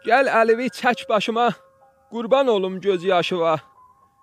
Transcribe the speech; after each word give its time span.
Gəl 0.00 0.30
Əlivi 0.32 0.70
çək 0.72 1.02
başıma, 1.08 1.50
qurban 2.08 2.46
olum 2.48 2.80
göz 2.80 3.04
yaşıva. 3.04 3.58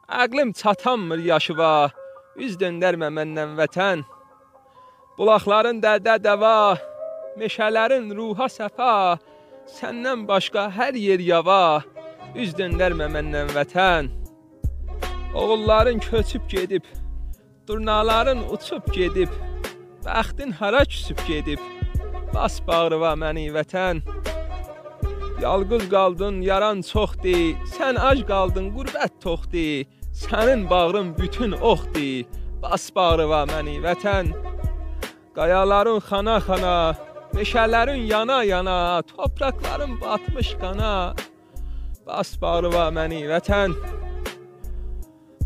Ağlım 0.09 0.51
çatanmır 0.51 1.19
yaşıva, 1.21 1.91
üz 2.35 2.55
döndərmə 2.57 3.11
məndən 3.13 3.53
vətən. 3.59 4.01
Bulaqların 5.17 5.77
dərdə 5.83 6.15
dəva, 6.23 6.79
meşələrin 7.37 8.09
ruha 8.17 8.47
səfa, 8.49 9.19
səndən 9.77 10.25
başqa 10.27 10.65
hər 10.77 10.97
yer 10.97 11.21
yava, 11.21 11.83
üz 12.33 12.57
döndərmə 12.57 13.11
məndən 13.13 13.53
vətən. 13.53 14.09
Oğulların 15.35 15.99
köçüb 16.09 16.49
gedib, 16.49 16.85
durnaların 17.67 18.41
uçub 18.49 18.89
gedib, 18.97 19.29
bəxtin 20.05 20.57
hara 20.57 20.85
küsüb 20.85 21.21
gedib, 21.27 21.61
bas 22.33 22.57
bağrıva 22.67 23.13
məni 23.13 23.51
vətən. 23.53 24.01
Yalqız 25.41 25.89
qaldın, 25.89 26.41
yaran 26.41 26.81
çoxdur, 26.81 27.57
sən 27.75 27.99
ac 28.09 28.23
qaldın, 28.31 28.71
qürbət 28.77 29.19
toxdur. 29.21 29.85
Sənin 30.17 30.63
bağrın 30.69 31.11
bütün 31.17 31.51
oxdur, 31.51 32.25
bas 32.61 32.89
bağrıva 32.95 33.43
məni 33.51 33.75
vətən. 33.83 34.31
Qayaların 35.37 35.99
xana-xana, 36.07 36.77
meşələrin 37.37 38.01
yana-yana, 38.13 39.03
torpaqların 39.11 40.01
batmış 40.01 40.49
qana. 40.61 41.13
Bas 42.07 42.29
bağrıva 42.41 42.87
məni 42.97 43.21
vətən. 43.33 43.77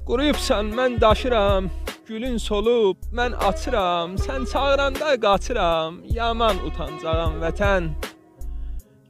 Quruyubsan, 0.08 0.72
mən 0.78 1.02
daşıram, 1.02 1.68
gülün 2.08 2.38
solub, 2.38 2.98
mən 3.18 3.36
açıram, 3.50 4.16
sən 4.16 4.48
çağıranda 4.52 5.20
qaçıram, 5.26 6.00
yaman 6.20 6.56
utancağam 6.68 7.36
vətən. 7.44 7.92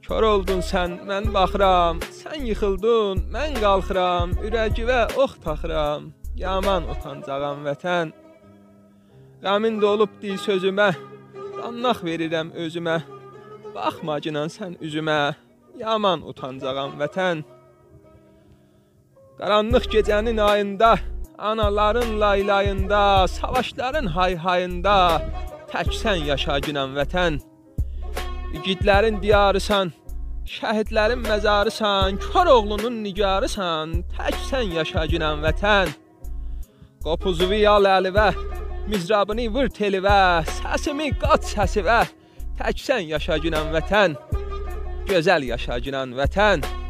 Kör 0.02 0.24
oldun 0.26 0.58
sən, 0.66 0.96
mən 1.06 1.28
baxıram, 1.34 2.00
sən 2.10 2.42
yıxıldın, 2.48 3.20
mən 3.34 3.52
qalxıram, 3.62 4.32
ürəyivə 4.42 5.02
ox 5.22 5.36
taxıram, 5.44 6.08
yaman 6.34 6.88
utancağam 6.90 7.60
vətən. 7.68 8.10
Qəmin 9.44 9.78
dolub 9.84 10.16
dil 10.22 10.40
sözümə, 10.42 10.88
qannaq 11.58 12.02
verirəm 12.08 12.50
özümə. 12.64 12.96
Baxma 13.76 14.18
cinan 14.24 14.50
sən 14.56 14.74
üzümə, 14.86 15.20
yaman 15.84 16.26
utancağam 16.32 16.98
vətən. 17.04 17.44
Qaranlıq 19.38 19.86
gecənin 19.94 20.42
ayında, 20.48 20.96
anaların 21.38 22.20
laylayında, 22.20 23.28
savaşların 23.38 24.10
hay-hayında 24.18 24.98
tək 25.70 25.94
sən 26.02 26.26
yaşaginan 26.32 26.98
vətən. 26.98 27.38
İgidlərin 28.52 29.16
diyarısan, 29.22 29.92
şəhidlərin 30.54 31.22
məzarısan, 31.24 32.18
kör 32.20 32.50
oğlunun 32.56 32.98
nigarısan, 33.04 34.02
tək 34.16 34.36
sən 34.48 34.74
yaşaginan 34.78 35.40
vətən. 35.44 35.94
Qopuzuvi 37.04 37.62
yal 37.62 37.88
əlivə, 37.88 38.28
mizrabını 38.92 39.48
vur 39.54 39.72
telivə, 39.78 40.44
səsimi 40.58 41.08
qat 41.22 41.48
səsivə, 41.54 42.02
tək 42.60 42.84
sən 42.86 43.08
yaşaginan 43.14 43.72
vətən. 43.74 44.20
Gözəl 45.08 45.48
yaşaginan 45.54 46.12
vətən. 46.20 46.81